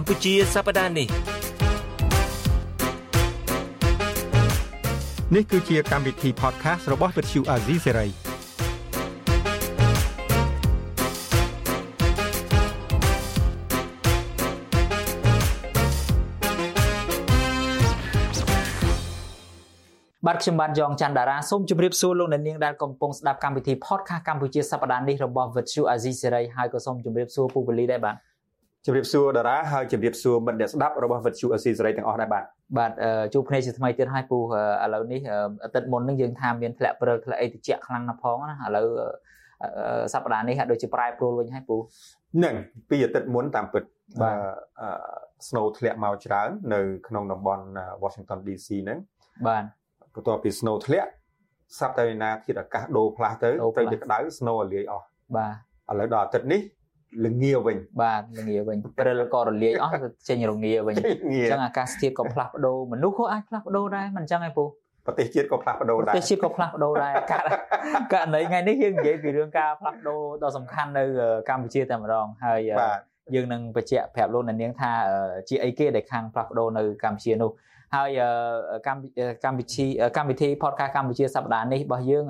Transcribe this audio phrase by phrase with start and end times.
[0.00, 1.08] កម្ពុជាសប្តាហ៍នេះ
[5.34, 8.10] នេះគឺជាកម្មវិធី podcast របស់ Vuthu Azizi Serai
[20.26, 28.16] បាទខ្ញុំបាទយ៉ងច័ន្ទតារាសូមជម្រាបសួរលោកអ្នកនាងដែលកំពុងស្ដាប់កម្មវិធី podcast កម្ពុជាសប្តាហ៍នេះរបស់ Vuthu Azizi Serai ហើយក៏សូមជម្រាបសួរពូបលីដែរបាទ
[28.84, 32.44] ជម្រាបសួរតារាហើយជម្រាបសួរមិត្តអ្នកស្ដាប់របស់ Vuthu Azizi Serai ទាំងអស់ដែរបាទ
[32.78, 32.92] បាទ
[33.34, 34.42] ជួបគ្នាជាថ្មីទៀតហើយពូឥ
[34.94, 35.20] ឡូវនេះ
[35.64, 38.86] អាទិត្យមុននឹងយើងថាមានធ្លាក់ព្រិលធ្លាក់អីតិចខ្លាំងណាស់ផងណាឥឡូវ
[40.12, 41.76] សប្តាហ៍នេះហាក់ដូចជាប្រែប្រួលវិញហើយពូ
[42.44, 42.54] នឹង
[42.90, 43.82] ពីអាទិត្យមុនតាមពិត
[44.22, 44.36] បាទ
[45.48, 47.64] snow ធ្លាក់មកច្រើន នៅ ក្នុងតំបន់
[48.02, 48.98] Washington DC ហ្នឹង
[49.46, 49.64] បាទ
[50.14, 51.10] បន្ទាប់ពី snow ធ្លាក់
[51.78, 55.06] ស្រាប់តែណាធាតុអាកាសដូរផ្លាស់ទៅទៅជាក្តៅ snow រលាយអស់
[55.36, 56.60] បាទឥឡូវដល់អាទិត្យនេះ
[57.26, 59.94] ល្ងាវិញបាទល្ងាវិញព្រិលក៏រលាយអស់
[60.28, 64.64] ចេញរងាវិញអញ្ចឹងអាកាសធាតុក៏ផ្លាស់ប្ដូរមនុស្សក៏អាចផ្លាស់ប្ដូរដែរមិនអញ្ចឹងឯងពូ
[65.06, 67.12] ប្រទេសជាតិក៏ផ្លាស់ប្ដូរដែរប្រទេសជាតិក៏ផ្លាស់ប្ដូរដែរ
[68.12, 71.04] ករណីថ្ងៃនេះយើងនិយាយពីរឿងការផ្លាស់ប្ដូរដ៏សំខាន់នៅ
[71.48, 72.60] កម្ពុជាតែម្ដងហើយ
[73.34, 74.90] យើងនឹងបញ្ជាក់ប្រាប់លោកអ្នកនាងថា
[75.48, 77.52] ជាអីគេដែលខាងផ្លាស់ប្ដូរនៅកម្ពុជានោះ
[77.96, 78.10] ហើយ
[78.86, 79.00] កម្ម
[79.44, 82.24] កម្មវិធីកម្មវិធី podcast កម្ពុជាសប្តាហ៍នេះរបស់យើង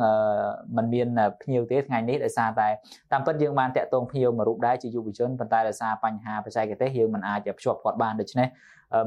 [0.77, 1.09] มันមាន
[1.43, 2.69] ភ្ញៀវទេថ្ងៃនេះដោយសារតែ
[3.13, 8.49] តាមពិតយើងបានតាក់ទងភ្ញៀវមួយរូបដែរជាយុវជនប៉ុន្តែដោយសារបញ្ហាបច្ចេកទេសយើងមិនអាចភ្ជាប់គាត់បានដូច្នេះ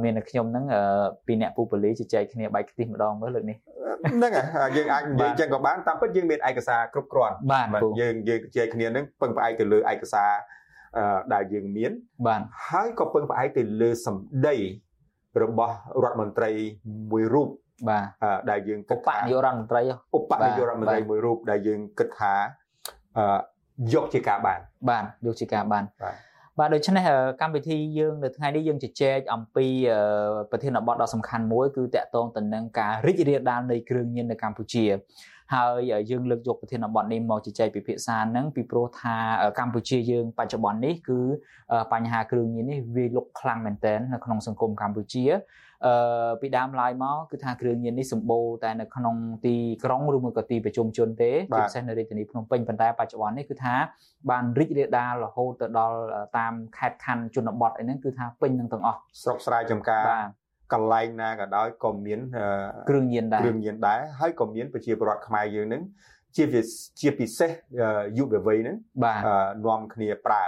[0.03, 0.65] មានខ្ញុំហ្នឹង
[1.27, 3.57] ពីអ្នកពូប៉ូលីជជែកគ្នាបែកខ្ទិះម្ដងមើលលើកនេះ
[4.15, 7.67] ហ្នឹងហើយយើងអាចនិយាយចឹងក៏បានតាមពិតយើងមានឯកសារគ្រប់គ្រាន់បាទ
[8.01, 10.31] យើងយើងជជែកគ្នាហ្នឹងពឹងផ្អែកទៅលើឯកសារ
[11.33, 11.91] ដែលយើងមាន
[12.27, 14.55] បាទហើយក៏ពឹងផ្អែកទៅលើសម្ដី
[15.43, 16.51] របស់រដ្ឋមន្ត្រី
[17.11, 17.47] មួយរូប
[17.89, 18.05] បាទ
[18.49, 19.81] ដែលយើងគិតថាឧបនាយករដ្ឋមន្ត្រី
[20.17, 22.33] ឧបនាយករដ្ឋមន្ត្រីមួយរូបដែលយើងគិតថា
[23.93, 26.15] យកជាការបានបាទយកជាការបានបាទ
[26.59, 27.03] បាទដូច្នេះ
[27.41, 29.67] កម្មវិធីយើងនៅថ្ងៃនេះយើងជជែកអំពី
[30.51, 34.85] ប្រធានបទដ៏សំខាន់មួយគឺតកតងទៅនឹងការរីករាលដាលនៃគ្រឿងញៀននៅកម្ពុជា
[35.53, 39.15] ហើយយើងលើកយកប្រធានបទនេះមកជជែកពិភាក្សានឹងពីព្រោះថា
[39.59, 41.19] កម្ពុជាយើងបច្ចុប្បន្ននេះគឺ
[41.93, 45.25] បញ្ហាគ្រឿងញៀននេះវាលុកខ្លាំងមែនទែននៅក្នុងសង្គមកម្ពុជា
[45.85, 53.75] អឺពីដើមឡើយមកគឺថាគ្រឿងញៀននេះសម្បូរតែនៅក្នុងទីក្រុងឬមួយក៏ទីប្រជុំជនទេជាពិសេសនៅរាជធានីភ្នំពេញប៉ុន្តែបច្ចុប្បន្ននេះគឺថា
[54.29, 55.97] បានរីករាលដាលរហូតទៅដល់
[56.37, 60.40] តាមខេត្តខណ្ឌជនបទអីហ្នឹងគឺថាពេញនឹងទាំងអស់ស្រុកស្រែចំការបាទ
[60.73, 62.19] កន្លែងណាក៏ដោយក៏មាន
[62.89, 65.81] គ្រឿងញៀនដែរគ្រឿងញៀនដែរហើយក៏មានប្រជាពលរដ្ឋខ្មែរយើងនឹង
[66.35, 66.43] ជា
[66.99, 67.51] ជាពិសេស
[68.17, 68.77] យុវវ័យហ្នឹង
[69.65, 70.43] នាំគ្នាប្រើ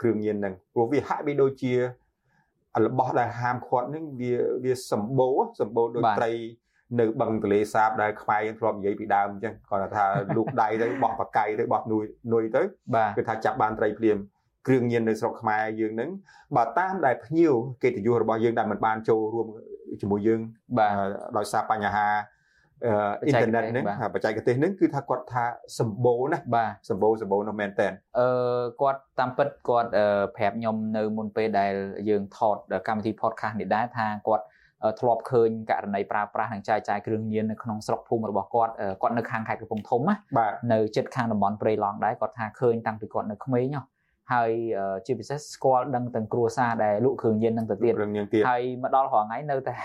[0.00, 4.32] គ្រឿងញៀនហ្នឹងព្រោះវាហាក់បីដូចជារបស់ដែលហាមឃាត់ហ្នឹងវា
[4.64, 6.32] វាសម្បូរសម្បូរដូចត្រី
[7.00, 10.04] នៅបឹងទលេសាបដែលខ្មែរយើងធ្លាប់និយាយពីដើមអញ្ចឹងគាត់ថា
[10.36, 12.62] លូកដៃទៅបោះបកាយទៅបោះនុយនុយទៅ
[13.16, 14.18] គឺថាចាប់បានត្រីភ្លាម
[14.68, 16.10] គ្រឿងញៀននៅស្រុកខ្មែរយើងហ្នឹង
[16.56, 19.46] បើតាមដែលភ្ញៀវកិត្តិយសរបស់យើងដែលមិនបានចូលរួម
[20.00, 20.40] ជាមួយយើង
[20.78, 20.92] បាទ
[21.36, 22.06] ដោយសារបញ្ហា
[22.84, 23.84] អ៊ីនធឺណិតហ្នឹង
[24.14, 25.44] បច្ចេកទេសហ្នឹងគឺថាគាត់ថា
[25.78, 29.90] សម្បូរណាបាទសម្បូរសម្បូរនោះមែនតើអឺគាត់តាមពិតគាត់
[30.36, 31.74] ប្រាប់ខ្ញុំនៅមុនពេលដែល
[32.08, 32.56] យើងថត
[32.88, 34.44] កម្មវិធី podcast នេះដែរថាគាត់
[35.00, 40.14] ធ្លាប់ឃើញករណីប្រើប្រាស់និងចាយចាយគ្រឿងញៀននៅក្នុងស្រុកភូមិរបស់គាត់គាត់នៅខាងខេត្តកំពង់ធំណា
[40.72, 43.82] នៅជិតខាងតំបន់ព្រៃឡង់ដែរគាត់ថាឃើញតាំងពីគាត់នៅក្មេងហើ
[44.48, 44.50] យ
[45.06, 47.94] ជាពិសេសស្គាល់ដឹងទាំងគ្រួសារដែលលក់គ្រឿងញៀននឹងទៅទៀត
[48.50, 49.76] ហើយមកដល់រហងៃនៅតែ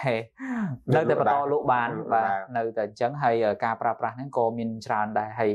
[0.96, 5.52] នៅតែបន្តលក់បានបាទនៅតែអញ្ចឹងហើយការប្រើប្រាស់ហ្នឹងក៏មានច្រើនដែរហើយ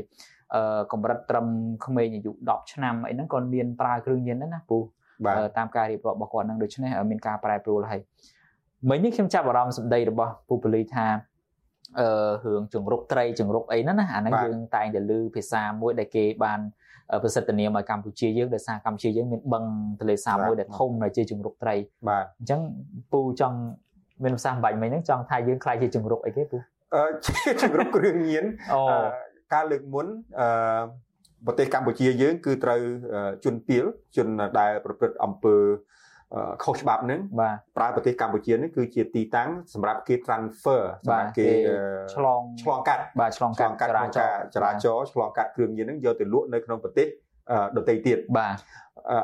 [0.55, 1.47] អឺកម្រិតត្រឹម
[1.85, 4.77] ក្មេងអាយុ10ឆ្នាំអីហ្នឹងក៏មានប្រើគ្រឿងញៀនដែរណាពូ
[5.57, 8.01] តាមការរៀបរាប់របស់គាត់ហ្នឹងដូច្នេះមានការប្រែប្រួលហើយ
[8.89, 11.07] មិញនេះខ្ញុំចាប់អារម្មណ៍សម្ដីរបស់ពូពលីថា
[11.99, 16.59] អឺរឿងចង្រុកត្រីចង្រុកអីហ្នឹងណាអាហ្នឹងយើងតែងតែឮភាសាមួយដែលគេបាន
[17.23, 19.63] ប្រសិទ្ធនាមឲ្យកម្ពុជាយើងដោយសារកម្ពុជាយើងមានបឹង
[19.99, 21.75] ទន្លេសាបមួយដែលធំដែលជាជង្រុកត្រី
[22.07, 22.61] បាទអញ្ចឹង
[23.11, 23.57] ពូចង់
[24.23, 26.57] មានភាសាបាញ់មិញហ្នឹងចង់ថាយើងខ្លាយជាជង្រុកអីគេពូ
[26.95, 28.81] អឺជាជង្រុកគ្រឿងញៀនអូ
[29.53, 30.07] ការលើកមុន
[30.39, 30.47] អឺ
[31.45, 32.81] ប្រទេសកម្ពុជាយើង គឺត្រូវ
[33.45, 33.85] ជនពៀល
[34.17, 34.27] ជន
[34.59, 35.55] ដែលប្រព្រឹត្តអំពើ
[36.64, 37.20] ខុសច្បាប់ហ្នឹង
[37.76, 41.48] ប្រើប្រទេសកម្ពុជានេះគឺជាទីតាំងសម្រាប់គេ transfer សម្រាប់គេ
[42.14, 47.06] ឆ្លងឆ្លងកាត់បាទឆ្លងកាត់ចរាចរណ៍ចរាចរណ៍ឆ្លងកាត់គ្រឿងញៀនហ្នឹងយកទៅលក់នៅក្នុងប្រទេស
[47.76, 48.54] ដទៃទៀតបាទ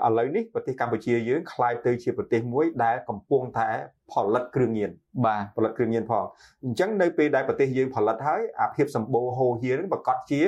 [0.07, 3.69] ឥឡូវនេះប្រទេសកម្ពុជាយើងคล้ายទៅជាប្រទេសមួយដែលកំពុងតែ
[4.13, 4.91] ផលិតគ្រឿងញៀន
[5.27, 6.25] បាទផលិតគ្រឿងញៀនផង
[6.65, 10.43] អញ្ចឹងនៅពេលដែលប្រទេសយើងផលិតហើយអាភាពសម្បូរហូរហៀនឹងប្រកាសជា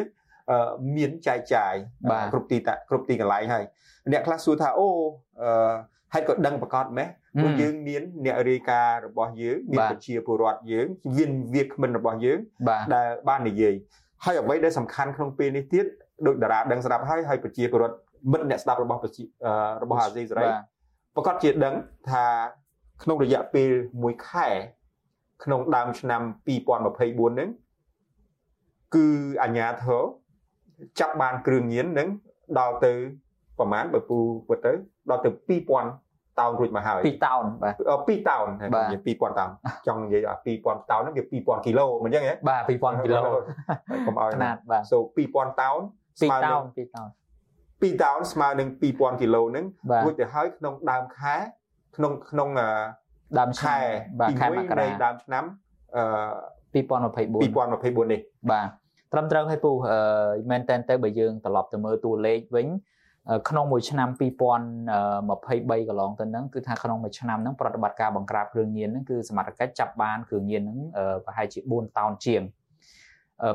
[0.96, 1.74] មានចែកចាយ
[2.32, 2.56] គ្រប់ទី
[2.88, 3.64] គ្រប់ទីកន្លែងហើយ
[4.12, 4.88] អ្នកខ្លះសួរថាអូ
[5.42, 5.74] អឺ
[6.13, 7.07] ហេតុក៏ដឹងប្រកាសម៉េះ
[7.41, 10.87] ព្រោះយើងមានអ្នករាយការណ៍របស់យើងមានប្រជាពលរដ្ឋយើង
[11.17, 12.39] មានវាគ្មិនរបស់យើង
[12.95, 13.73] ដែលបាននិយាយ
[14.23, 15.85] ហើយអ្វីដែលសំខាន់ក្នុងពេលនេះទៀត
[16.27, 17.97] ដូចតារាដឹងស្រាប់ហើយហើយប្រជាពលរដ្ឋ
[18.31, 18.99] មិត្តអ្នកស្ដាប់របស់
[19.83, 20.45] របស់អាស៊ីសេរី
[21.15, 21.73] ប្រកាសជាដឹង
[22.09, 22.25] ថា
[23.03, 23.69] ក្នុងរយៈពេល
[24.01, 24.47] 1ខែ
[25.43, 27.49] ក្នុងដើមឆ្នាំ2024ហ្នឹង
[28.95, 29.07] គឺ
[29.43, 30.03] អាញាធរ
[30.99, 32.09] ចាប់បានគ្រឿងញៀនហ្នឹង
[32.59, 32.93] ដល់ទៅ
[33.59, 34.17] ប្រហែលបើពូ
[34.47, 34.71] ពុតទៅ
[35.09, 37.73] ដល់ទៅ2000តោនរួចមកហើយ2តោនបាទ
[38.09, 39.49] 2តោននិយាយ2000តោន
[39.87, 40.33] ចង់និយាយថា
[40.63, 43.21] 2000តោនហ្នឹងវា2000គីឡូមិនអញ្ចឹងហ៎បាទ2000គីឡូ
[44.07, 44.97] កុំឲ្យណាត់បាទ so
[45.29, 45.79] 2000តោន
[46.21, 47.07] ស្មើនឹង2តោន
[47.83, 49.65] 2តោនស្មើនឹង2000គីឡូហ្នឹង
[50.05, 51.35] រួចទៅហើយក្នុងដើមខែ
[51.95, 52.49] ក្នុងក្នុង
[53.39, 53.77] ដើមខែ
[54.19, 55.43] បាទខែមករាដើមឆ្នាំ
[55.95, 56.03] អឺ
[56.73, 58.21] 2024 2024នេះ
[58.51, 58.67] បាទ
[59.13, 62.67] ត្រឹមត្រូវហើយពូអឺមែនតែនទៅបើយើងត្រឡប់ទៅមើលតួលេខវិញ
[63.49, 70.79] ក្នុងមួយឆ្នាំ2023កន្លងទៅហ្នឹងគឺថាក្នុងមួយឆ្នាំហ្នឹងប្រតិបត្តិការបង្ក្រាបគ្រឿងញៀនហ្នឹងគឺសមត្ថកិច្ចចាប់បានគ្រឿងញៀនហ្នឹង
[71.25, 72.41] ប្រហែលជា4តោនជាង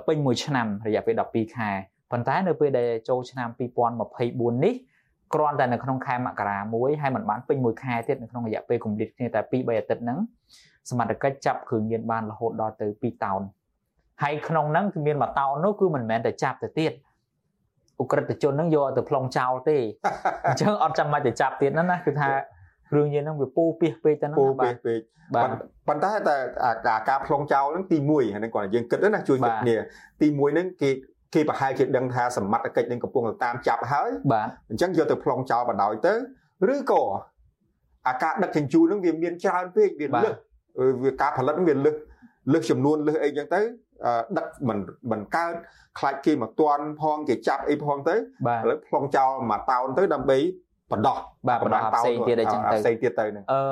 [0.07, 1.71] ពេញមួយឆ្នាំរយៈពេល12ខែ
[2.11, 3.49] ប៉ុន្តែនៅពេលដែលចូលឆ្នាំ
[4.07, 4.75] 2024នេះ
[5.35, 10.19] គ្រាន់តែនៅក្នុងខែមករាមួយហើយมันបានពេញមួយខែទៀតនៅក្នុងរយៈពេលគម្លាតគ្នាតែ2 3អាទិត្យហ្នឹង
[10.91, 13.43] សមត្ថកិច្ចចាប់គ្រឿងញៀនបានរហូតដល់ទៅ2តោន
[14.23, 16.93] ហើយក្នុងហ្នឹងគឺមានមួយតោននោះគឺមិនមែនតែចាប់ទៅទៀត
[18.03, 19.79] អ ுக ្រិតជនហ្នឹងយកទៅប្លង់ចោលទេ
[20.47, 22.31] អញ្ចឹងអត់ចាំបាច់ទៅចាប់ទៀតហ្នឹងណាគឺថា
[22.91, 25.01] គ្រឿងញៀនហ្នឹងវាពូពីសពេកទៅហ្នឹងពូពីសពេក
[25.35, 25.49] បាទ
[25.89, 26.37] ប៉ុន្តែតែ
[27.09, 29.77] ការប្លង់ចោលហ្នឹងទី1ហ្នឹងគាត់យើងគិតណាជួយគិតគ្នា
[30.21, 30.91] ទី1ហ្នឹងគេ
[31.35, 36.15] គេប្រហែលជាដឹងថាសមត្ថកិច្ចនឹងកំពុងតាមចាប់ហើយបាទអញ្ចឹងយកទៅប្លង់ចោលបណ្ដោយទៅ
[36.75, 37.03] ឬក៏
[38.09, 40.35] អាការដឹកជញ្ជូនហ្នឹងវាមានច្រើនពេកវាលឹះ
[41.05, 41.95] វាការផលិតហ្នឹងវាលឹះ
[42.53, 43.61] លឹះចំនួនលឹះអីចឹងទៅ
[44.39, 44.79] ដឹកមិន
[45.11, 45.55] មិនកើត
[45.99, 48.19] ខ្លាច់គេមកតន់ផងគេចាប់អីផងទៅឥ
[48.71, 50.39] ឡូវប្លង់ចោលមួយតោនទៅដើម្បី
[50.93, 51.17] បដោះ
[51.49, 53.63] បាទបដោះផ្សេងទៀតអីចឹងទៅផ្សេងទៀតទៅហ្នឹងអឺ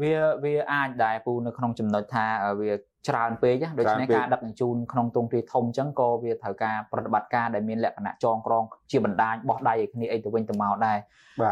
[0.00, 0.14] វា
[0.44, 2.26] វាអាចដែរពូនៅក្នុងចំណុចថា
[2.60, 2.70] វា
[3.08, 10.98] ច្រើនពេកដូច្នេះការដឹកជញ្ជូនក្នុងទ្រង់ទ្រាយធំអញ្ចឹងក៏វាត្រូវការប្រតិបត្តិការដែលមានលក្ខណៈចងក្រងជាបណ្ដាញបោះដៃឲ្យគ្នាអីទៅវិញទៅមកដែរ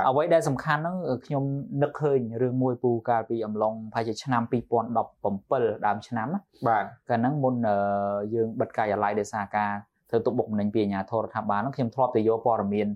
[0.08, 1.44] អ្វីដែលសំខាន់ហ្នឹងខ្ញុំ
[1.82, 6.28] នឹកឃើញរឿងមួយពូកាលពីអំឡុងប្រហែលជាឆ្នាំ2017ដើមឆ្នាំ
[6.68, 7.54] បាទកាលហ្នឹងមុន
[8.34, 9.72] យើងបិទការិយាល័យដោយសារការ
[10.10, 12.88] ធ្វើទុកបុកម្នេញពីអាជ្ញាធររដ្ឋាភិបាលហ្នឹងខ្ញុំធ្លាប់ទៅយកព័ត៌មាន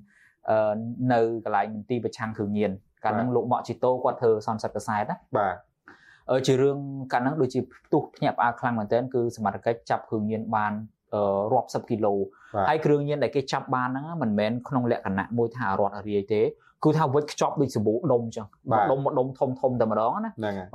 [1.13, 2.71] នៅកន្លែងមន្ទីរប្រឆាំងគ្រឿងញៀន
[3.05, 5.57] កាលហ្នឹងលោកម៉ាក់ជីតូគាត់ធ្វើសន្និសីទកសែតណាបាទ
[6.47, 6.79] ជារឿង
[7.13, 10.73] កាលហ្នឹងដូចជាផ្ទុះភ្ញាក់ផ្អើលខ្លាំងមែនទែនគឺសមត្ថកិច្ចចាប់គ្រឿងញៀនបាន
[11.53, 12.15] រាប់សិបគីឡូ
[12.69, 16.43] ហើយគ្រឿងញៀនដែលគេចាប់បានហ្នឹងមិនមែនក្នុងលក្ខណៈមួយថារត់រាយទេ
[16.85, 18.47] គឺថាវិចខ្ចប់ដូចសាប៊ូដុំអញ្ចឹង
[18.91, 20.31] ដុំមួយដុំធំធំតែម្ដងណា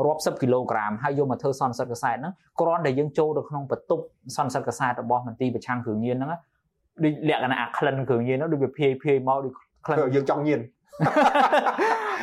[0.06, 4.04] រាប់សិបគីឡូក្រាមហើយយកមកធ្វើសន្និសិទកសែតហ្នឹងគ្រាន់តែយើងចូលទៅក្នុងបន្ទប់
[4.36, 6.32] សន្និសិទកសែតរបស់មន្ទីរប្រឆាំងគ្រឿងញៀនហ្នឹង
[7.04, 9.54] ដូចលក្ខណៈអាក្លិនគ្រឿងញៀនហ្នឹងដូចវាភាយភាយមកដូច
[9.86, 10.60] ក្លិនយើងចង់ញៀន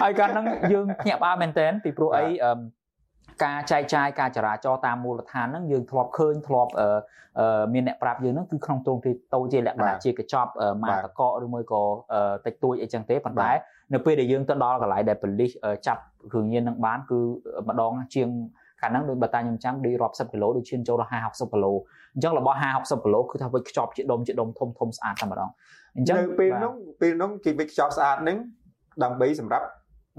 [0.03, 2.25] ហើយកាលហ្នឹងយើងភ្ញាក់ផ្អើលមែនតើពីព្រោះអី
[3.45, 6.73] ការចែកចាយការចរាចរតាមមូលដ្ឋានហ្នឹងយើងធ្លាប់ឃើញធ្លាប់
[7.75, 10.51] មានអ្នកប្រាប់យើងហ្នឹងគឺក្នុងទ្រង់ទ្រាយតូចជាលក្ខណៈជាកញ្ចប់
[10.83, 11.83] ម៉ាតកកឬមួយក៏
[12.47, 13.51] តិចតួចអីចឹងទេប៉ុន្តែ
[13.93, 15.51] នៅពេលដែលយើងទៅដល់កន្លែងដែលប៉ូលីស
[15.87, 17.21] ចាប់គ្រឿងញៀននឹងបានគឺ
[17.69, 18.29] ម្ដងជាង
[18.84, 21.74] កាលហ្នឹងដូចបើតាខ្ញុំចាំដូចរាប់សិបគីឡូដូចឈានចូលដល់50 60គីឡូ
[22.14, 25.50] អញ្ចឹងរបស់50 60គីឡូគឺថាវិចខ្ចប់ជាដុំជាដុំធំធំស្អាតតែម្ដង
[25.96, 28.38] អញ្ចឹងពេលហ្នឹងពេលហ្នឹងគេវិចខ្ចប់ស្អាតហ្នឹង
[29.04, 29.66] ដើម្បីសម្រាប់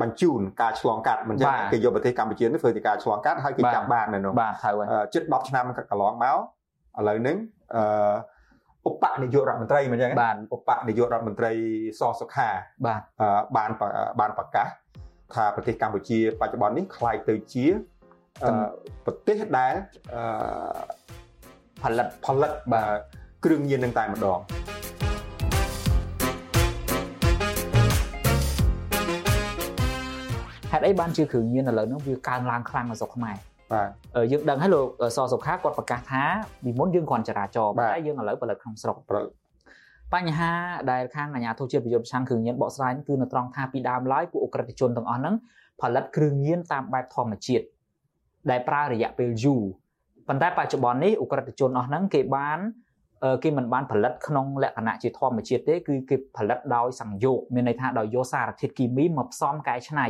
[0.02, 6.36] បញ្ជូនការឆ្លងកាត់មិនចឹងគេយកប្រទេសកម្ពុជានេះធ្វើជាការឆ្លងកាត់ហើយគេចាប់បាននៅនោះបាទត្រូវហើយជិត10ឆ្នាំកន្លងមក
[6.98, 7.36] ឥឡូវនេះ
[7.74, 7.82] អឺ
[8.88, 10.10] ឧបនាយករដ្ឋមន្ត្រីមិនចឹង
[10.54, 11.52] ឧបនាយករដ្ឋមន្ត្រី
[12.00, 12.48] សសុខា
[12.86, 13.00] បាទ
[13.56, 13.70] បាន
[14.20, 14.68] បានប្រកាស
[15.34, 17.66] ថាប្រទេសកម្ពុជា បច្ចុប្បន្ននេះคล้ายទៅជា
[19.05, 19.73] ប្រទេសដែល
[21.81, 22.87] ផលិតផលិតបាទ
[23.45, 24.39] គ្រឿងញៀននឹងតែម្ដង
[30.71, 33.35] ហេតុអីបានជាគ្រឿងញៀនឥឡូវហ្នឹងវាកើនឡើងខ្លាំងនៅស្រុកខ្មែរ
[33.73, 33.89] បាទ
[34.31, 36.23] យើងដឹងហើយលោកសសុខាគាត់ប្រកាសថា
[36.63, 38.97] ពីមុនយើងគ្រាន់ចរាចរណ៍តែយើងឥឡូវផលិតក្នុងស្រុក
[40.13, 40.51] បញ្ហា
[40.91, 45.35] ដែលខាងអាជ្ញាធរជាតិប្រយុទ្ធប្រឆាំងគ្រឿងញៀនបកស្រាយគឺនៅត្រង់ថាពីដើមឡើយពួកអ ுக ្រិតជនទាំងអស់ហ្នឹង
[45.81, 47.65] ផលិតគ្រឿងញៀនតាមបែបធម្មជាតិ
[48.51, 49.63] ដែលប្រើរយៈពេលយូរ
[50.27, 52.59] ប៉ុន្តែបច្ចុប្បន្ននេះអ ுக ្រិតជនអស់ហ្នឹងគេបាន
[53.43, 60.07] គេមិនបានផលិតក្នុងលក្ខណៈជាធម្មជាតិទេគឺគេផលិតដោយសង្យោគមានន័យថាដោយយកសារធាតុគីមីមកផ្សំកែច្នៃ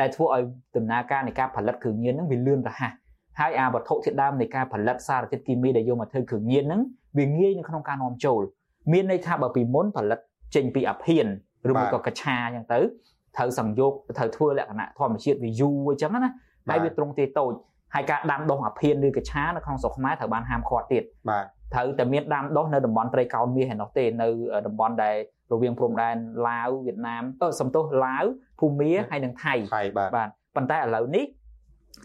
[0.00, 0.42] ដែលធ្វើឲ្យ
[0.76, 2.92] ដំណើរការនៃការផលិតគ្រឿងញៀនហ្នឹងវាលឿនរហ័ស
[3.40, 6.80] ហើយអាវត្ថុធាតុដើមនៃការផលិតសារធាតុគីមីដែលយកមកធ្វើគ្រឿងញៀនហ្នឹង
[7.18, 8.40] វាងាយនៅក្នុងការនាំចូល
[8.92, 10.18] មានន័យថាបើពីមុនផលិត
[10.54, 11.26] ចេញពីអាភៀន
[11.70, 12.78] ឬមួយក៏កឆាអញ្ចឹងទៅ
[13.36, 16.30] ត្រូវសង្យោគត្រូវធ្វើលក្ខណៈធម្មជាតិវាយូរអញ្ចឹងណា
[16.68, 17.52] ហើយវាត្រង់ទេតូច
[17.96, 24.28] ហើយការដាំដុះអាភៀនឬកឆានៅក្នុងស្រុកខ្មែរត្រូវបានហាមឃាត់ទៀតបាទត្រូវតែមានដាំដុះនៅតំបន់ត្រីកោណមាសឯនោះទេនៅ
[24.66, 25.16] តំបន់ដែល
[25.52, 26.16] រវាងព្រំដែន
[26.48, 28.24] ឡាវវៀតណាមអឺសំទោសឡាវ
[28.60, 31.24] ភូមាហើយនិងថៃថៃបាទបាទប៉ុន្តែឥឡូវនេះ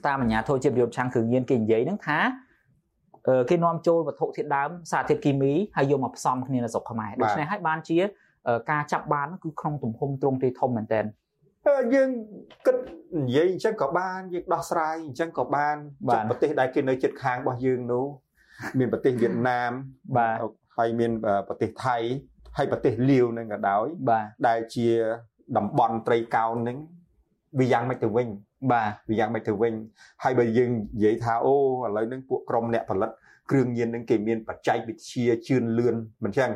[0.06, 2.20] តាមអាជ្ញាធរជាតិប្រយុទ្ធឆាំងគ្រឿងញៀនគេនិយាយហ្នឹងថា
[3.50, 7.98] គេនាំចូលវត្ថុធាតុដើមសារធាតុគីមីហើយយកមកផ្សំគ្នានៅស្រុកខ្មែរដូច្នេះហើយបានជា
[8.72, 11.06] ការចាប់បានគឺក្នុងទំហំទ្រង់ទ្រាយធំមែនទែន
[11.94, 12.10] យើង
[12.66, 12.76] គិត
[13.22, 15.76] និយាយអញ្ចឹងក៏បានយើងដោះស្រាយអញ្ចឹងក៏បាន
[16.30, 18.06] ប្រទេសដែលគេនៅជិតខាងរបស់យើងនោះ
[18.80, 19.72] មានប្រទេសវៀតណាម
[20.18, 20.38] បាទ
[20.78, 21.12] ហើយមាន
[21.48, 21.98] ប្រទេសថៃ
[22.58, 24.88] ហើយប្រទេសលាវនឹងក៏ដោយបាទដែលជា
[25.58, 26.78] តំបន់ត្រីកោណនឹង
[27.60, 28.28] វាយ៉ាងម៉េចទៅវិញ
[28.72, 29.74] បាទវាយ៉ាងម៉េចទៅវិញ
[30.24, 33.12] ហើយបើយើងនិយាយថាអូឥឡូវនឹងពួកក្រុមអ្នកផលិត
[33.52, 36.52] គ្រឿងញៀននឹងគេមានបច្ចេកវិទ្យាជឿនលឿនមិនចឹង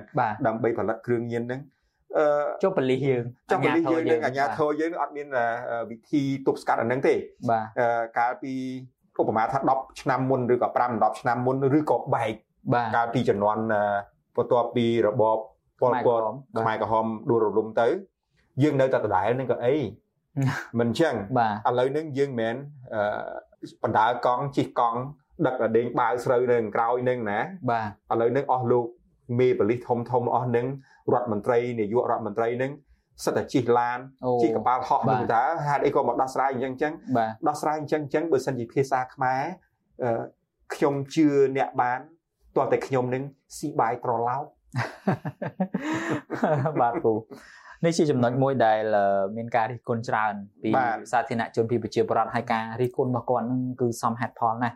[0.47, 1.74] ដើម្បីផលិតគ្រឿងញៀននឹងអឺ
[2.63, 5.27] ចុះបលិសយើងចុះបលិសយើងនឹងអាញាធរយើងនឹងអត់មាន
[5.89, 7.13] វិធីទប់ស្កាត់អានឹងទេ
[7.49, 7.65] បាទ
[8.17, 8.53] កាលពី
[9.21, 12.33] ឧបមាថា10ឆ្នាំមុនឬក៏5 10ឆ្នាំមុនឬក៏បែក
[12.73, 13.57] បាទកាលពីចំនួន
[14.35, 15.37] បន្ទាប់ពីរបប
[15.81, 16.21] ប៉ុលពត
[16.59, 17.87] ខ្មែរក្រហមដួលរលំទៅ
[18.63, 19.75] យើងនៅតែដដែលនឹងក៏អី
[20.79, 21.15] មិនចឹង
[21.67, 22.55] ឥឡូវនេះយើងមិនមែន
[23.83, 24.99] បណ្ដាកង់ជិះកង់
[25.45, 27.39] ដឹកដេញបាវស្រូវនៅក្រោយនឹងណា
[27.71, 28.87] បាទឥឡូវនេះអស់លោក
[29.39, 30.65] មេបលិសធំធំអស់នឹង
[31.13, 32.71] រដ្ឋមន្ត្រីនាយករដ្ឋមន្ត្រីនឹង
[33.23, 33.99] សិតតែជិះឡាន
[34.41, 36.93] ជិះកប៉ាល់ហោះនឹងតើហេតុអីក៏មកដោះស្រាយអញ្ចឹងអញ្ចឹង
[37.47, 39.43] ដោះស្រាយអញ្ចឹងអញ្ចឹងបើសិនជាភាសាខ្មែរ
[40.75, 41.27] ខ្ញុំជឿ
[41.57, 41.99] អ្នកបាន
[42.55, 43.23] តោះតែខ្ញុំនឹង
[43.57, 44.45] ស៊ីបាយត្រឡោក
[46.81, 47.13] បាទពូ
[47.85, 48.81] នេះជាចំណុចមួយដែល
[49.37, 50.69] មានការរិះគន់ច្រើនពី
[51.11, 54.75] សាធារណជនពីប្រជាពលរដ្ឋហើយការរិះគន់របស់គាត់នឹងគឺសមហេតុផលណាស់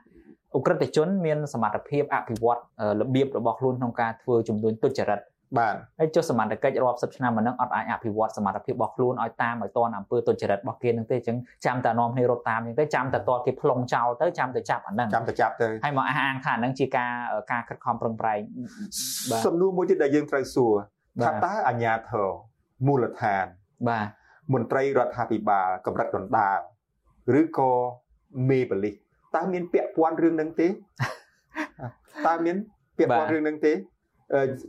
[0.56, 2.60] អ ுக ្រិតជនមានសមត្ថភាពអភិវឌ្ឍ
[3.00, 5.22] របៀបរបស់ខ្លួនក្នុងការធ្វើជំនួញទុច្ចរិត
[5.58, 17.14] បាទហើយចុះសមត្ថកិច្ចរាប់សិបឆ្នាំមកនឹងអត់អាចអភិវឌ្ឍសមត្ថភាពរបស់ខ្លួនឲ្យតាមឲ្យតនអំពើទុច្ចរិតរបស់គេនឹងទេអញ្ចឹងចាំតែនាំគ្នារត់តាមអញ្ចឹងទៅចាំតែតគេផ្លុងចោលទៅចាំតែចាប់អាហ្នឹងចាំតែចាប់ទៅហើយមកអះអាងថាអាហ្នឹងជាការ
[17.52, 18.40] ការខិតខំប្រឹងប្រែង
[19.46, 20.74] សំណួរមួយទៀតដែលយើងត្រូវសួរ
[21.26, 22.26] ថាតើអាញាធរ
[22.88, 23.46] មូលដ្ឋាន
[23.88, 24.08] បាទ
[24.54, 26.60] មន្ត្រីរដ្ឋាភិបាលកម្រិតដណ្ដើម
[27.40, 27.72] ឬក៏
[28.50, 28.96] មេបលិស
[29.36, 30.68] តើមានពាក់ព័ន្ធរឿងហ្នឹងទេ
[32.28, 32.56] តើមាន
[32.98, 33.74] ពាក់ព័ន្ធរឿងហ្នឹងទេ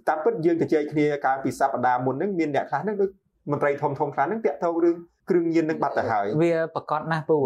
[0.09, 3.11] តាមពិតយើងទៅជែកគ្នាកាលពីសប្តាហ៍មុនហ្នឹងមានអ្នកខ្លះហ្នឹងដូច
[3.51, 4.97] មន្ត្រីធំធំខ្លះហ្នឹងតាក់ទងរឿង
[5.31, 7.37] គ្រឿងញៀននឹងបាត់ទៅហើយវាប្រកាសណាស់ពូ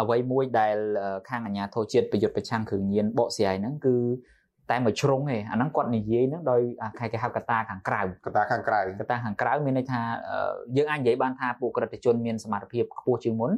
[0.00, 0.76] អ្វីមួយដែល
[1.28, 3.96] ខាងអាជ្ញាធរជាតិប្រយុទ្ធប្រឆាំងគ្រឿងញៀនបកស្រាយហ្នឹងគឺ
[4.70, 6.60] តែមួយជ្រុងឯងអាហ្នឹងគាត់និយាយហ្នឹងដោយ
[7.12, 10.00] គេហៅកតាខាងក្រៅកតាខាងក្រៅកតាខាងក្រៅមានន័យថា
[10.76, 13.50] យើងអាចនិយាយបានថាពួកក្រិតជនមានសមត្ថភាពខ្ពស់ជាងមុន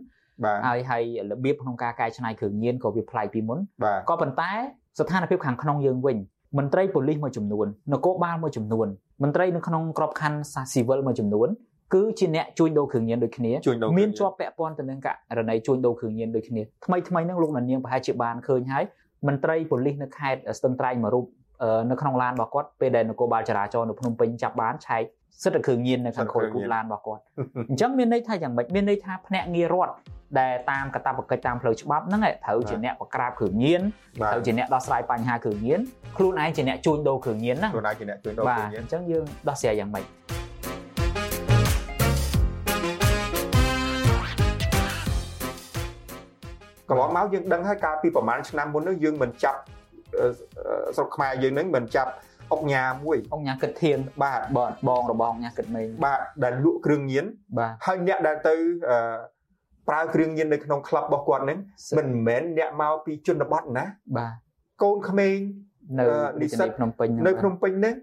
[0.67, 3.59] ហើយហើយរបៀបក្នុងការកែច្នៃគ្រឿងញៀនក៏វាប្លែកពីមុន
[4.09, 4.51] ក៏ប៉ុន្តែ
[4.99, 6.17] ស្ថានភាពខាងក្នុងយើងវិញ
[6.59, 8.87] មន្ត្រីប៉ូលីសមួយចំនួននគរបាលមួយចំនួន
[9.23, 11.49] មន្ត្រីនៅក្នុងក្របខ័ណ្ឌសាស៊ីវិលមួយចំនួន
[11.95, 13.53] គឺជាអ្នកជួញដូរគ្រឿងញៀនដូចគ្នា
[13.99, 18.85] មានជាប់ពាក់ព័ន្ធទៅនឹងករណីជួញដូរគ្រឿងញៀនដូចគ្នាថ្មីថ្មីហ្នឹងលោកនាងប្រហែលជាបានឃើញហើយ
[19.27, 21.27] មន្ត្រីប៉ូលីសនៅខេត្តស្ទឹងត្រែងមួយរូប
[21.91, 25.03] នៅក្នុងឡានរបស់គាត់ពេលដែលនគរបាលចរាចរណ៍នៅភ្នំពេញចាប់បានឆែក
[25.43, 27.23] សិទ្ធិគ្រឿងញៀននៅខាងខូចគូឡានរបស់គាត់
[27.71, 29.95] អញ្ចឹងមានន័យថាយ៉ាងម៉េចមានន័យថាភ្នាក់ងាររដ្ឋ
[30.41, 33.83] ដែលតាមកាតព្វកិច្ចតាមផ្លូវច្បាប់ហ្នឹងត្រូវជាអ្នកបង្ក្រាបគ្រឿងញៀន
[34.33, 35.81] ត្រូវជាអ្នកដោះស្រាយបញ្ហាគ្រឿងញៀន
[36.17, 40.05] ខ្លួនឯងជាអ្នកជួញដូរគ្រឿងញៀនណាខ្លួនឯងជាអ្នកជួញដូរគ្រឿងញៀនអញ្ចឹងយើងដោះស្រាយយ៉ាងម៉េច
[46.89, 49.59] កន្លងមកយើងដឹងហើយកាលពីប្រហែលឆ្នាំមុននោះយើងមិនចាប់
[50.97, 52.11] ស្រុកខ្មែរយើងនឹងមិនចាប់
[52.53, 57.25] អុកញ៉ាមួយអុកញ៉ាគិតធៀងបាទបាទបងរបស់អុកញ៉ាគិតមេបាទដែលលក់គ្រឿងញៀន
[57.59, 58.55] បាទហើយអ្នកដែលទៅ
[59.89, 61.59] ប្រើគ្រឿងញៀននៅក្នុងក្លឹបរបស់គាត់ហ្នឹង
[61.99, 63.85] មិនមែនអ្នកមកពីជនបទណា
[64.19, 64.33] បាទ
[64.83, 65.37] កូនក្មេង
[65.99, 66.05] នៅ
[66.43, 67.95] និស្សិតភ្នំពេញនៅភ្នំពេញហ្នឹង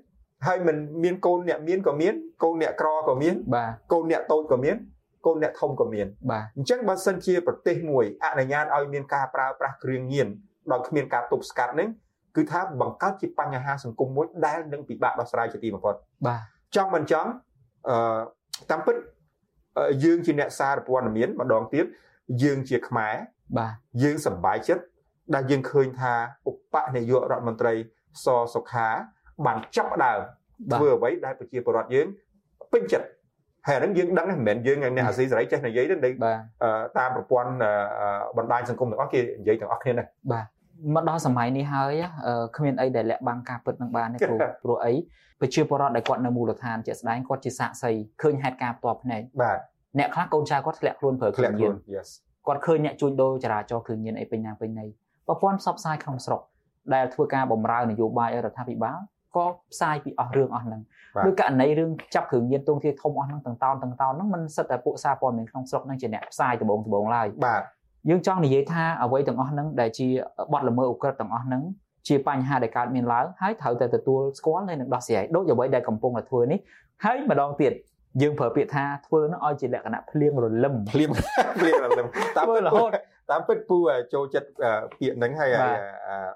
[0.47, 4.75] ហើយមិនមានកូនអ្នកមានក៏មានកូនអ្នកក្រក៏មានបាទកូនអ្នកតូចក៏មាន
[5.25, 10.27] កូនអ្នកធំក៏មានបាទអញ្ចឹងបើសិនជាប្រទេសមួយអនុញ្ញាតឲ្យមានការប្រើប្រាស់គ្រឿងញៀន
[10.71, 11.89] ដោយគ្មានការទប់ស្កាត់ហ្នឹង
[12.35, 15.95] គឺថាបង្កើតជាបញ្ហាសង្គមមួយដែលនឹងពិបាកដោះស្រាយជាទីបំផុត
[16.27, 16.41] បាទ
[16.75, 17.29] ចង់មិនចង់
[17.89, 17.95] អឺ
[18.71, 18.95] តាមពិត
[20.03, 21.85] យើងជាអ្នកសារព័ត៌មានម្ដងទៀត
[22.43, 23.15] យើងជាខ្មែរ
[23.57, 23.73] បាទ
[24.03, 24.83] យើងសប្បាយចិត្ត
[25.35, 26.13] ដែលយើងឃើញថា
[26.49, 27.73] ឧបនាយករដ្ឋមន្ត្រី
[28.23, 28.87] សសុខា
[29.45, 30.19] បានចាប់ដើម
[30.73, 32.07] ធ្វើអ្វីដែលប្រជាពលរដ្ឋយើង
[32.73, 33.07] ពេញចិត្ត
[33.67, 36.09] ហើយហ្នឹងយើងដឹងមិនមែនយើងអ្នកអាស៊ីសេរីចេះនិយាយទេ
[36.97, 37.51] តាមប្រព័ន្ធ
[38.37, 40.45] បណ្ដាញសង្គមទាំងអស់គេនិយាយទាំងអស់គ្នាណាបាទ
[40.93, 41.93] មកដល់សម័យនេះហើយ
[42.55, 44.93] គ្មានអីដែលលាក់បាំងការពិតនឹងបានទេគ្រូព្រោះអី
[45.39, 47.91] ប្រជាពលរដ្ឋដែលគាត់នៅមូលដ្ឋានជាក់ស្ដែងគាត់ជាសាក្សី
[48.21, 49.57] ឃើញហេតុការណ៍ផ្ទាល់ភ្នែកបាទ
[49.99, 52.07] អ្នកខ្លះកូនចៅគាត់ធ្លាក់ខ្លួនប្រើគ្រឿងញៀន yes
[52.47, 54.85] គាត់ឃើញអ្នកជួញដូរចរាចរណ៍គ្រឿងញៀនអីពេញណាពេញណី
[55.27, 56.41] ប្រព័ន្ធផ្សព្វផ្សាយក្នុងស្រុក
[56.93, 58.99] ដែលធ្វើការបំរើនយោបាយរដ្ឋាភិបាល
[59.35, 60.81] ក៏ផ្សាយពីអស់រឿងអស់ហ្នឹង
[61.25, 67.61] ដោយករណីរឿងចាប់គ្រឿងញៀនទងធាធំអស់ហ្នឹងទាំងតោនទាំងតោនហ្នឹងมันសិតតែពួកសារព័ត៌មានក្នុងស្រុកហ្នឹងជាអ្នកផ្សាយដំបងដំបងឡើយបាទ
[68.09, 70.07] យើងចង់និយាយថាអ្វីទាំងអស់ហ្នឹងដែលជា
[70.53, 71.61] បទល្មើសអូក្រិតទាំងអស់ហ្នឹង
[72.07, 76.59] ជាបញ្ហាដែលកើតមានឡើងហើយត្រូវតែទទួលស្គាល់ហើយនឹងដោះស្រាយដូចអ្វីដែលកំពុងតែធ្វើនេះ
[77.05, 77.73] ហើយម្ដងទៀត
[78.21, 81.09] យើងប្រើពាក្យថាធ្វើនោះឲ្យជាលក្ខណៈភ្លៀងរលឹមភ្លៀង
[81.61, 82.07] ភ្លៀងរលឹម
[82.37, 82.91] តាមពិតរហូត
[83.31, 83.77] តាមពិតពូ
[84.13, 84.49] ចូលចិត្ត
[84.99, 85.49] ពាក្យហ្នឹងហើយ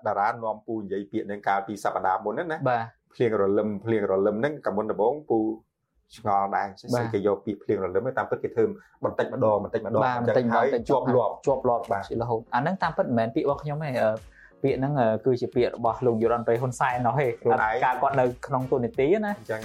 [0.05, 5.39] តារានាំពូនិយាយពាក្យហ្នឹងកាលពីសប្តាហ៍មុនហ្នឹងណាបាទភ្លៀងរលឹមភ្លៀងរលឹមហ្នឹងកាលមុនដំបូងពូ
[6.17, 8.63] ឆ្ងល់ដែរស្អីគេយកពាក្យភ្លៀងរលឹមតាមពិតគេធ្វើ
[9.03, 13.91] បន្តិចម្ដងបន្តិចម្ដងអញ្ចឹងហើយជាប់លាប់ជាប់លាប់បាទរហូតអាហ្នឹងតាមពិតមិនមែនពាក្យរបស់ខ្ញុំទេ
[14.63, 14.93] ពាក្យហ្នឹង
[15.25, 17.27] គឺជាពាក្យរបស់លោកយុរ៉ាន់ប្រេហ៊ុនសែននោះទេ
[17.85, 19.61] ការគាត់នៅក្នុងទូនីតិណាអញ្ចឹង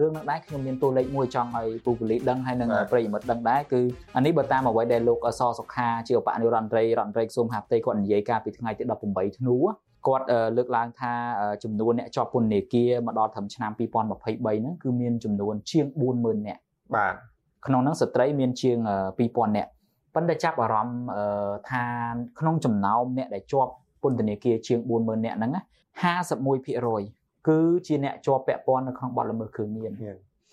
[0.00, 3.80] រឿងនឹងដែរខ្ញុំមានតួលេខមួយចង់ឲ្យពូពូលីដឹងហើយនឹងប្រិយមិត្តដឹងដែរគឺ
[4.16, 9.56] អានេះបើតាមអ្វីដែលលោកអសសុខាជាឧបនាយករដ្ឋមន្ត្រីរដ្ឋមន្ត្រីក្រសួងមហាផ្ទៃគាត់និយាយកាលពីថ្ងៃទី18ធ្នូ
[10.06, 10.24] គាត់
[10.56, 11.12] លើកឡើងថា
[11.64, 16.60] ចំនួនអ្នកជាប់ពន្ធនាគារមកដល់ត្រឹមឆ្នាំ2023ហ្នឹងគឺមានចំនួនជាង40000នាក់
[16.96, 17.14] បាទ
[17.66, 18.76] ក្នុងហ្នឹងស្ត្រីមានជាង
[19.18, 19.70] 2000នាក់
[20.14, 21.00] ប៉ុន្តែចាប់អារម្មណ៍
[21.70, 21.82] ថា
[22.40, 25.52] ក្នុងចំណោមអ្នកដែលជាប់ពន្ធនាគារជាង40000នាក់ហ្នឹង
[26.30, 29.92] 51%គឺជាអ្នកជាប់ពាក់ព័ន្ធនៅក្នុងបទល្មើសគ្រឿងញៀន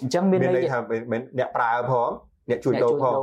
[0.01, 0.79] អញ្ចឹងមានន័យថា
[1.11, 2.09] មិនអ្នកប្រើផង
[2.49, 3.13] អ្នកជួញដូរផង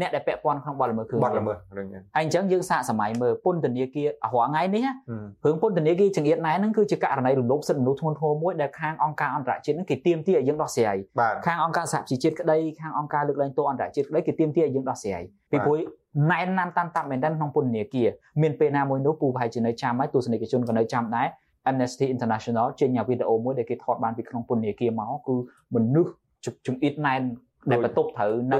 [0.00, 4.86] អ្នកដែលពាក់ព័ន្ធក្នុងបទល្មើសគ្រឿងញៀនបទល្មើសរឿងនេះហើយអញ្ចឹងយើងសាកសម័យមើលពន្ធនាគាររាល់ថ្ងៃនេះ
[5.44, 10.96] រឿងពន្ធនាគារចង្អៀតណែហ្នឹងគឺជាករណីរំលោភសិទ្ធិមនុស្សធ្ងន់ធ្ងរមួយដែលខាងអង្គការអន្តរជាតិហ្នឹងគេទាមទារឲ្យយើងដោះស្រាយ
[11.46, 15.78] ខាងអង្គការសហជីវជាតិក្តីខាងអង្គការលើកលែងទោសអន្តរជាតិក្តីគេទាមទារឲ្យយើងដោះស្រាយពីព្រោះ
[16.30, 18.08] ណែនណាន់តាន់តាប់មែនតើក្នុងពន្ធនាគារ
[18.42, 21.26] មានពេលណាមួយនោះពូប្រហែលជានៅចាំហើយទស្សនិកជនក៏នៅចាំដែរ
[21.70, 25.36] Amnesty International ចេញវីដេអូមួយដែលគេថតបានពីក្នុងពន្ធនាគារមកគឺ
[25.74, 26.12] មនុស្ស
[26.66, 27.22] ជំអ៊ីតណែន
[27.70, 28.56] ដែលបន្ទប់ត្រូវនៅ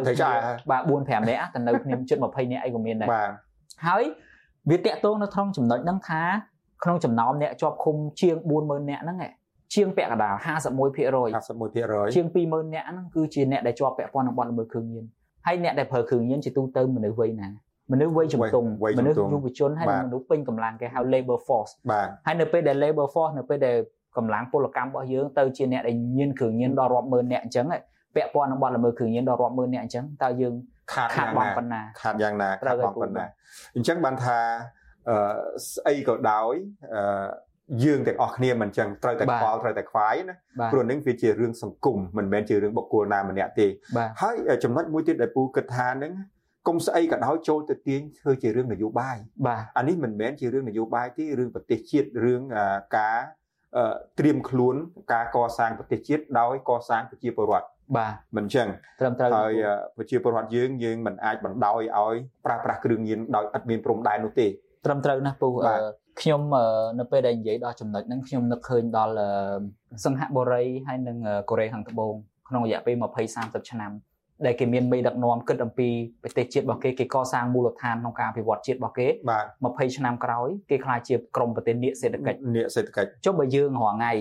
[0.70, 3.30] បាទ4 5នាក់ទៅនៅគ្នាជិត20នាក់អីក៏មានដែរបាទ
[3.86, 4.04] ហើយ
[4.70, 6.22] វាតាក់ទងនៅក្នុងចំណុចហ្នឹងថា
[6.84, 9.18] ក្នុងចំណោមអ្នកជាប់ឃុំជាង40000នាក់ហ្នឹង
[9.74, 10.46] ជាងពាក់កណ្ដាល51%
[10.84, 15.04] 51%ជាង20000នាក់ហ្នឹងគឺជាអ្នកដែលជាប់ពាក់ព័ន្ធនឹងបទល្មើសគ្រឿងញៀន
[15.46, 17.48] ហើយអ្នកដែលប្រើគ្រឿងញៀនជាទូទៅមនុស្សវ័យណា
[17.92, 18.68] មនុស្សវ័យជំទង់
[18.98, 21.72] មនុស្សយុវជនហើយនិងមនុស្សពេញកម្លាំងគេហៅ labor force
[22.26, 23.76] ហើយនៅពេលដែល labor force នៅពេលដែល
[24.16, 27.66] កម្លាំងពលកម្មរបស់យើងទៅជាអ្នកដែលញៀនគ្រឿងញៀនដល់រាប់ម៉ឺនអ្នកអញ្ចឹង
[28.14, 30.54] ពាក់ព័ន្ធនឹងបទល្មើសគ្រឿងញៀនដល់រាប់ម៉ឺនអ្នកអញ្ចឹងតើយើង
[30.92, 33.26] ខាតខាតបងប៉ុណ្ណាខាតយ៉ាងណាខាតបងប៉ុណ្ណា
[33.76, 34.38] អញ្ចឹងបានថា
[35.08, 35.16] អឺ
[35.72, 36.54] ស្អីក៏ដោយ
[36.94, 37.02] អឺ
[37.84, 40.36] យើងទាំងអស់គ្នាមិនចឹងត្រូវតែខ្វល់ត្រូវតែខ្វាយណា
[40.72, 43.66] ព្រោះនឹងវាជារឿងសង្គមមិនមែនជារឿងបុគ្គលណាម្នាក់ទេ
[44.22, 44.34] ហើយ
[44.64, 46.12] ចំណុចមួយទៀតដែលពូគិតថានឹង
[46.68, 52.40] គុំស្អីក៏ដោយចូលទៅទាញធ្វើជារឿងនយោបាយបាទអានេះមិនមែនជារឿងនយោបាយទេរឿងប្រទេសជាតិរឿង
[52.96, 53.18] ការ
[54.18, 54.76] ត្រៀមខ្លួន
[55.12, 58.68] ការកសាងប្រទេសជាតិដោយកសាងប្រជាពលរដ្ឋ បាទមិនចឹង
[59.00, 59.52] ត្រឹមត្រូវហើយ
[59.96, 62.14] ប្រជាពលរដ្ឋយើងយើងមិនអាចបណ្ដោយឲ្យ
[62.46, 64.46] ប្រើប្រាស់គ្រឿងញៀនដោយឥតមានព្រំដែននោះទេ
[64.86, 65.48] ត្រឹមត្រូវណាស់ពូ
[66.20, 66.40] ខ្ញុំ
[66.98, 69.14] នៅពេលដែលនិយាយដល់ចំណុចហ្នឹងខ្ញុំនឹកឃើញដល់
[70.04, 71.16] សង្ហបុរីហើយនិង
[71.48, 72.14] កូរ៉េខាងត្បូង
[72.48, 73.04] ក្នុងរយៈពេល20
[73.42, 73.92] 30ឆ្នាំ
[74.46, 75.88] ដែលគេមានមេដឹកនាំគិតអំពី
[76.22, 79.44] ប្រទេសជាតិរបស់គេគេកសាងមូលដ្ឋានក្នុងការអភិវឌ្ឍជាតិរបស់គេបាទ
[79.88, 84.12] 20ឆ្នាំក្រោយគេខ្លាចជាក្រមប្រទេសនាគសេដ្ឋកិច្ចនាគសេដ្ឋកិច្ចចុះបើយើងរាល់ថ្ងៃ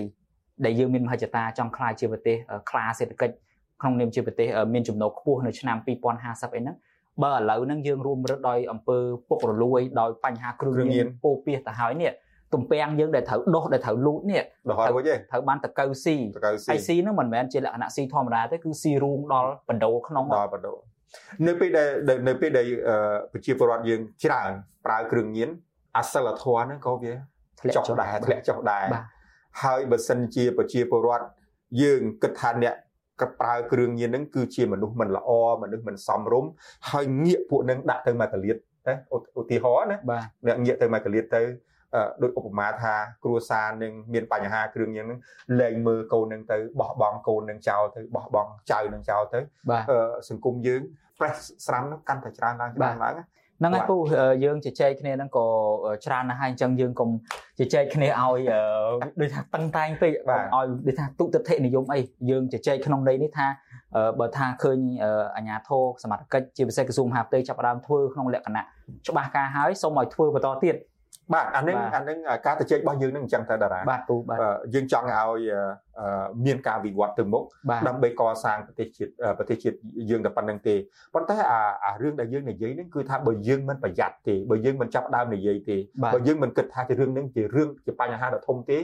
[0.64, 2.36] ដែលយើងមានមហិច្ឆតាចង់ខ្លាចជាប្រទេស
[2.70, 3.34] ខ្លាសេដ្ឋកិច្ច
[3.82, 6.76] ក្នុងនាមជាប្រទេសមានចំណូលខ្ពស់នៅឆ្នាំ2050អីហ្នឹង
[7.22, 12.12] បើឥឡូវហ្នឹងយើងរួមរឹតដោយអំពើពុករលួយដោយបញ្ហាគ្រឿងញៀនពោពាសទៅហើយនេះ
[12.54, 20.74] ទំពាំងយើងដែលត្រូវដុសដែលត្រូវលូតនេះដុសរួចទេត្រូវបានតកៅស៊ីតកៅស៊ីហើយស៊ីហ្នឹងមិនមែនជាលក្ខណៈស៊ីធម្មតាទេគឺស៊ីរូងដល់បណ្ដោក្នុងដល់បណ្ដោ
[21.46, 21.88] នៅពេលដែល
[22.28, 22.66] នៅពេលដែល
[23.32, 24.50] ប្រជាពលរដ្ឋយើងច្រើន
[24.86, 25.48] ប្រើគ្រឿងញៀន
[25.96, 27.12] អសិលធម៌ហ្នឹងក៏វា
[27.76, 28.84] ចុះដែរធ្លាក់ចុះដែរ
[29.62, 31.26] ហើយបើសិនជាប្រជាពលរដ្ឋ
[31.82, 32.74] យើងគិតថាអ្នក
[33.20, 35.30] កប្រើគ្រឿងញៀនហ្នឹងគឺជាមនុស្សមិនល្អ
[35.62, 36.50] មនុស្សមិនសមរម្យ
[36.90, 38.56] ហើយងាកពួកនឹងដាក់ទៅមកកលៀត
[38.88, 38.94] ណា
[39.40, 39.98] ឧទាហរណ៍ណា
[40.46, 41.42] អ្នកងាកទៅមកកលៀតទៅ
[42.22, 42.94] ដោយឧបមាថា
[43.24, 45.18] គ្រួសារនឹងមានបញ្ហាគ្រឿងញៀននឹង
[45.60, 49.40] លែងមើលកូននឹងទៅបោះបង់កូននឹងចោលទៅបោះបង់ចៅនឹងចោលទៅ
[50.28, 50.80] សង្គមយើង
[51.18, 53.14] press ស្រាំនឹងកាន់តែច្រើនឡើងច្រើនឡើង
[53.62, 53.96] ហ្នឹងហើយពូ
[54.44, 55.46] យើងជជែកគ្នាហ្នឹងក៏
[56.04, 57.10] ច្រើនណាស់ហើយអញ្ចឹងយើងកុំ
[57.58, 58.40] ជជែកគ្នាឲ្យ
[59.20, 63.46] ដូចថាតឹងតែងពេកឲ្យដូចថាទុតិធិនិយមអីយើងជជែកក្នុងន័យនេះថា
[64.20, 64.78] បើថាឃើញ
[65.36, 68.64] អាញាធរសមត្ថកិច្ចជាពិសេសក្រសួងមហាផ្ទៃចាប់ផ្ដើមធ្វើក្នុងលក្ខណៈ
[69.08, 70.74] ច្បាស់ការហើយសូមឲ្យធ្វើបន្តទៀត
[71.34, 74.38] បាទអានឹងអានឹងការទៅជែករបស់យើងនឹងអញ្ចឹងទៅតារាបាទពូបាទ
[74.74, 75.40] យើងចង់ឲ្យ
[76.46, 77.44] មានការវិវត្តទៅមុខ
[77.88, 79.76] ដើម្បីកសាងប្រទេសជាតិប្រទេសជាតិ
[80.10, 80.74] យើងតែប៉ុណ្្នឹងទេ
[81.14, 85.76] ប៉ុន្តែអាអារឿងដែលយើងនិយាយហ្នឹងគឺថាបើយើងមិនប្រយ័ត្នទេបើយើងមិនចាប់ដើមនិយាយទេ
[86.14, 88.78] បើយើងមិនគិតថាជារឿងហ្នឹងជារឿងជាបញ្ហាដ៏ធំទេ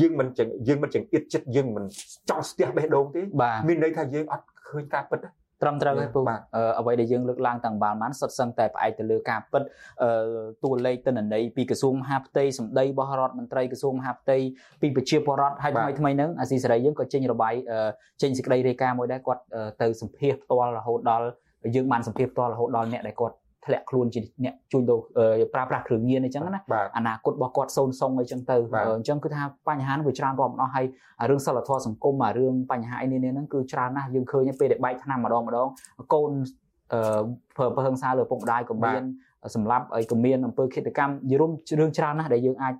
[0.00, 0.28] យើងមិន
[0.68, 1.84] យើងមិនចង្អៀតចិត្តយើងមិន
[2.28, 3.22] ចង់ស្ទះបេះដូងទេ
[3.68, 5.28] មានន័យថាយើងអត់ឃើញការពិតទេ
[5.62, 6.20] ត្រឹមត្រូវហើយពូ
[6.78, 9.62] អ្វីដែលយើងលើកឡើងតាំងបាល់ម៉ាន់សុទ្ធសឹងតែផ្អែកទៅលើការពិត
[10.64, 14.36] តួលេខទិន្នន័យពីក្រសួងមហាផ្ទៃសម្ដីរបស់រដ្ឋមន្ត្រីក្រសួងមហាផ្ទៃ
[14.82, 17.54] ពីប្រជាពលរដ្ឋហើយថ្មីថ្មីហ្នឹងអាស៊ីសេរីយើងក៏ចេញរបាយ
[18.22, 19.42] ចេញសេចក្តីរាយការណ៍មួយដែរគាត់
[19.82, 21.26] ទៅសម្ភាសផ្ទាល់រហូតដល់
[21.74, 23.34] យើងបានសម្ភាសផ្ទាល់រហូតដល់អ្នកដែលគាត់
[23.66, 25.00] ធ្លាក់ខ្លួនជាអ្នកជួញដូរ
[25.54, 26.60] ប្រើប្រាស់គ្រឿងញៀនអញ្ចឹងណា
[26.96, 28.56] អនាគតរបស់គាត់សូនសុងអីចឹងទៅ
[28.96, 30.86] អញ្ចឹងគឺថាបញ្ហានេះវាច្រើនរាប់ម្ដងហើយ
[31.30, 35.68] រឿងសិលធម៌សង្គមអារឿងបញ្ហាអីនេះហ្នឹងគឺច្រើនណាស់យើងឃើញពេលដែលបែកឆ្នាំម្ដងម្ដង
[36.14, 36.30] កូន
[36.92, 37.22] អឺ
[37.56, 39.02] ប្រើប្រហឹងសារលើពុកម្ដាយក៏មាន
[39.54, 42.74] សម្រាប់អីក៏មានអំពើឃាតកម្មយរួមរឿងច្រើនណាស់ដែលយើងអាច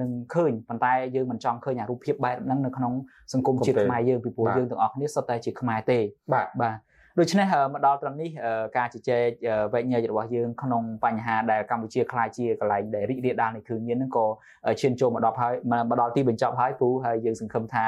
[0.00, 2.92] នឹងឃើញប៉ុន្តែយើងមិនចង់ឃើញអារូបភាពបែបហ្នឹងនៅក្នុង
[3.32, 5.98] សង្គមជាតិខ្មែរយើងពីព្រោះយើងទាំងអស់គ្នាសុទ្ធតែជាខ្មែរទេ
[6.34, 6.76] បាទបាទ
[7.18, 8.30] ដូច្នេះមកដល់ត្រឹមនេះ
[8.76, 9.28] ការជជែក
[9.72, 14.26] វែកញែករបស់យើងក្នុងបញ្ហាដែលកម្ពុជាខ្លាចជាកន្លែងដែលរីករាលដាលនៃគ្រឿងញៀនហ្នឹងក៏
[14.80, 15.54] ឈានចូលមកដល់ហើយ
[15.90, 17.84] មកដល់ទីបញ្ចប់ហើយពូហើយយើងសង្ឃឹមថា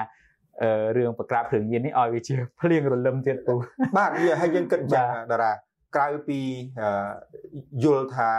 [0.97, 3.55] រឿងបក្រាបគ្រឿងញៀននេះឲ្យវាជាភ្លៀងរលឹមទៀតពូ
[3.97, 5.53] បាទវាហើយយើងគិតយ៉ាងតារា
[5.97, 6.41] ក្រៅពី
[7.85, 8.31] យល់ថា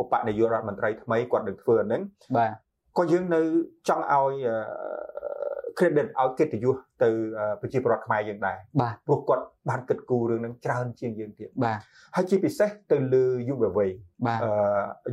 [0.00, 2.02] ឧបនាយករដ្ឋមន្ត្រីថ្មីគាត់នឹងធ្វើអាហ្នឹង
[2.36, 2.52] បាទ
[2.98, 3.40] ក៏យើងនៅ
[3.88, 4.32] ចង់ឲ្យ
[5.78, 7.08] credit ឲ្យកិត្តិយសទៅ
[7.60, 11.78] ប្រជាពលរដ្ឋខ្មែរយើងដែរបាទព្រោះគាត់បានគិតគូររឿងហ្នឹងច្រើនជាងយើងទៀតបាទ
[12.16, 13.90] ហើយជាពិសេសទៅលើយុវវ័យ
[14.26, 14.40] បាទ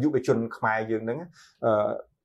[0.04, 1.18] យុវជនខ្មែរយើងហ្នឹង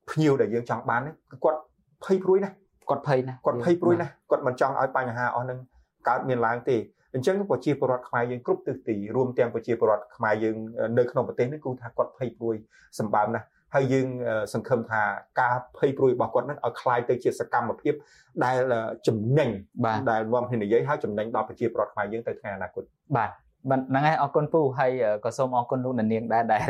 [0.09, 1.59] ភ្ញៀវដែលយើងចង់បានគឺគាត់
[2.03, 2.55] ភ័យព្រួយណាស់
[2.89, 5.59] គាត់ភ័យណាស់គាត់ភ័យព្រួយណាស់គាត់មិនចង់ឲ្យបញ្ហាអស់ហ្នឹង
[6.07, 6.77] កើតមានឡើងទេ
[7.13, 10.55] អញ្ចឹងប្រជាពលរដ្ឋខ្មែរយើងគ្រប់ទិសទីរួមទាំងប្រជាពលរដ្ឋខ្មែរយើង
[10.97, 12.55] នៅក្នុងប្រទេសនេះគឺថាគាត់ភ័យព្រួយ
[12.99, 14.08] សម្បើមណាស់ ហើយយើង
[14.52, 15.02] សង្ឃឹមថា
[15.40, 17.94] ការភ័យព្រួយរបស់គាត់នឹងឲ្យคล้ายទៅជាសកម្មភាព
[18.44, 18.56] ដែល
[19.06, 19.50] ចំណេញ
[20.10, 22.84] ដែលនាំគ្នានិយាយហើយចំណេញដល់ប្រជាពលរដ្ឋខ្មែរយើងទៅថ្ងៃអនាគត
[23.16, 23.30] បាទ
[23.65, 24.91] ហ្នឹងហើយអរគុណពូហើយ
[25.25, 26.69] ក៏សូមអរគុណលោកនាងដែរដែល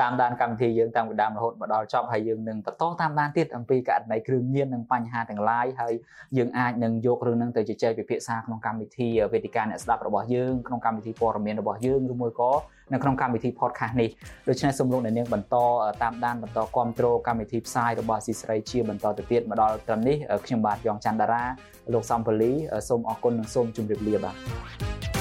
[0.00, 5.94] តាមដានកម្មវិធីយើងតាំងពីដើមរហូតមកដល់ចប់ហើយយើងនឹងបន្តតាមដានទៀតអំពីករណីគ្រឿងញៀននិងបញ្ហាទាំងឡាយហើយ
[6.36, 12.52] យើងអាចនឹងយករឿងហ្នឹងទៅជជែកពិភាក្សាក្នុងកម្មវិធីវេទិកាអ្នកស្ដាប់របស់យើងក្នុងកម្មវិធីព័ត៌មានរបស់យើងឬមួយក៏
[12.92, 14.10] នៅក្នុងកម្មវិធី podcast នេះ
[14.48, 15.56] ដូច្នេះសូមលោកអ្នកនាងបន្ត
[16.02, 21.44] តាមដានបន្តគ្រប់គ្រងកម្មវិធីផ្សាយរបស់ស៊ីស្រីជាបន្តទៅទៀតមកដល់ត្រឹមនេះខ្ញុំបាទយ៉ងច័ន្ទតារា
[21.92, 22.52] លោកសំពលី
[22.88, 25.15] សូមអរគុណនិងសូមជម្រាបលាបាទ